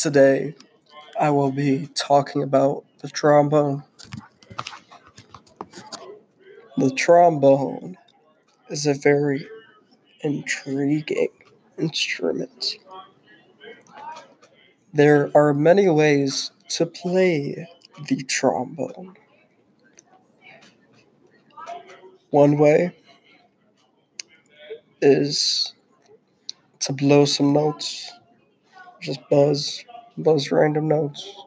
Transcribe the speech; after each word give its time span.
Today, 0.00 0.54
I 1.20 1.28
will 1.28 1.52
be 1.52 1.88
talking 1.88 2.42
about 2.42 2.86
the 3.02 3.08
trombone. 3.10 3.82
The 6.78 6.90
trombone 6.92 7.98
is 8.70 8.86
a 8.86 8.94
very 8.94 9.46
intriguing 10.22 11.28
instrument. 11.78 12.76
There 14.94 15.30
are 15.34 15.52
many 15.52 15.86
ways 15.90 16.50
to 16.70 16.86
play 16.86 17.68
the 18.08 18.22
trombone. 18.22 19.18
One 22.30 22.56
way 22.56 22.96
is 25.02 25.74
to 26.78 26.94
blow 26.94 27.26
some 27.26 27.52
notes, 27.52 28.10
just 29.02 29.20
buzz, 29.28 29.84
buzz 30.22 30.50
random 30.52 30.88
notes. 30.88 31.44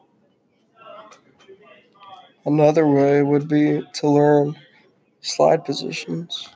Another 2.46 2.86
way 2.86 3.22
would 3.22 3.48
be 3.48 3.82
to 3.94 4.08
learn 4.08 4.56
slide 5.22 5.64
positions. 5.64 6.48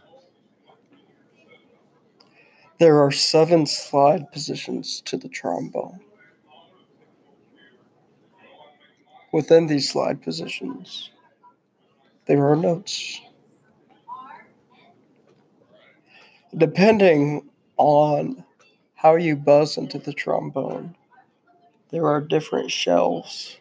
There 2.78 3.02
are 3.02 3.10
seven 3.10 3.66
slide 3.66 4.30
positions 4.30 5.00
to 5.06 5.16
the 5.16 5.28
trombone. 5.28 6.00
Within 9.32 9.66
these 9.66 9.90
slide 9.90 10.22
positions, 10.22 11.10
there 12.26 12.46
are 12.46 12.56
notes. 12.56 13.20
Depending 16.56 17.48
on 17.78 18.44
how 18.94 19.16
you 19.16 19.36
buzz 19.36 19.76
into 19.76 19.98
the 19.98 20.12
trombone, 20.12 20.94
there 21.90 22.06
are 22.06 22.20
different 22.20 22.70
shelves 22.70 23.58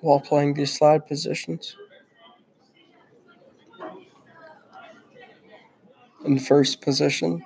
while 0.00 0.20
playing 0.20 0.54
these 0.54 0.72
slide 0.72 1.06
positions. 1.06 1.76
In 6.24 6.38
first 6.38 6.80
position, 6.80 7.44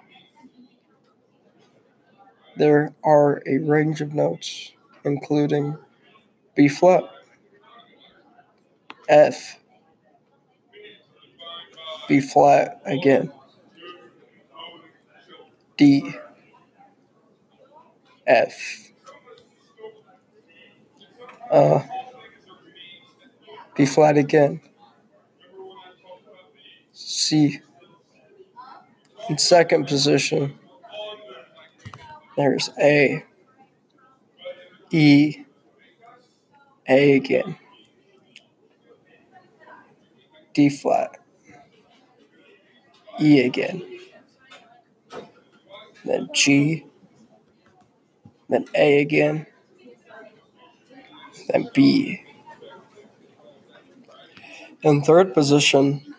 there 2.56 2.94
are 3.04 3.42
a 3.46 3.58
range 3.58 4.00
of 4.00 4.12
notes, 4.12 4.72
including 5.04 5.76
B 6.54 6.68
flat, 6.68 7.04
F, 9.08 9.58
B 12.08 12.20
flat 12.20 12.80
again, 12.84 13.32
D, 15.76 16.14
F, 18.26 18.90
uh, 21.50 21.80
B 23.76 23.86
flat 23.86 24.16
again, 24.16 24.60
C. 26.92 27.60
In 29.28 29.38
second 29.38 29.86
position, 29.86 30.58
there's 32.36 32.70
A, 32.80 33.24
E, 34.90 35.44
A 36.88 37.12
again, 37.16 37.58
D 40.54 40.70
flat, 40.70 41.18
E 43.20 43.40
again, 43.40 43.82
then 46.04 46.28
G, 46.32 46.85
then 48.48 48.64
A 48.74 49.00
again, 49.00 49.46
then 51.48 51.68
B. 51.74 52.22
In 54.82 55.02
third 55.02 55.34
position, 55.34 56.14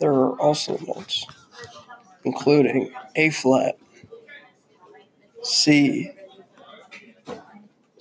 there 0.00 0.12
are 0.12 0.40
also 0.40 0.78
notes, 0.78 1.26
including 2.24 2.90
A 3.16 3.30
flat, 3.30 3.76
C, 5.42 6.10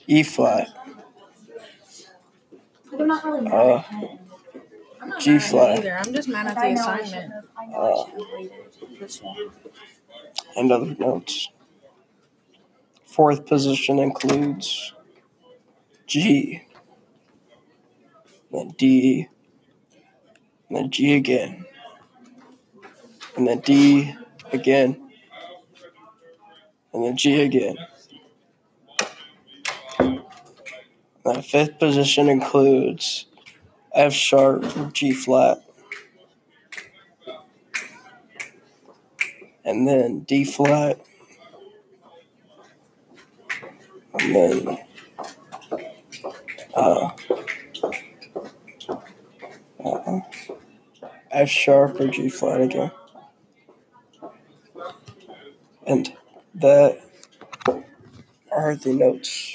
E 0.07 0.23
flat, 0.23 0.67
I'm 2.97 3.07
not 3.07 3.25
really 3.25 3.41
mad 3.41 3.53
Uh, 3.53 3.75
at 3.77 3.85
him. 3.85 4.19
I'm 5.01 5.09
not 5.09 5.19
G 5.19 5.31
mad 5.31 5.35
at 5.35 5.43
him 5.43 5.49
flat. 5.81 6.07
I'm 6.07 6.13
just 6.13 6.29
mad 6.29 6.47
at 6.47 6.55
the 6.55 6.73
assignment. 6.73 7.09
should've- 7.09 7.47
I 7.57 7.65
Uh, 7.73 8.05
should've 8.05 8.27
waited 8.33 8.99
this 8.99 9.21
one. 9.21 9.51
and 10.55 10.71
other 10.71 10.95
notes. 10.97 11.49
Fourth 13.15 13.45
position 13.45 13.97
includes 13.97 14.91
G, 16.05 16.63
then 18.51 18.75
D, 18.77 19.29
and 20.67 20.77
then 20.77 20.91
G 20.91 21.15
again, 21.15 21.63
and 23.37 23.47
then 23.47 23.59
D 23.61 24.13
again, 24.51 25.09
and 26.91 27.05
then 27.05 27.15
G 27.15 27.41
again. 27.41 27.77
The 31.23 31.41
fifth 31.41 31.79
position 31.79 32.27
includes 32.27 33.27
F 33.93 34.11
sharp, 34.11 34.91
G 34.91 35.13
flat, 35.13 35.63
and 39.63 39.87
then 39.87 40.19
D 40.27 40.43
flat, 40.43 40.99
and 44.19 44.35
then 44.35 44.77
uh, 46.73 47.09
uh, 49.83 50.19
F 51.31 51.49
sharp 51.49 51.99
or 51.99 52.07
G 52.07 52.29
flat 52.29 52.61
again. 52.61 52.91
And 55.87 56.13
that 56.55 57.01
are 58.51 58.75
the 58.75 58.93
notes 58.93 59.54